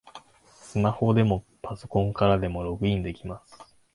[0.59, 3.55] スマホでもパソコンからでもログインできます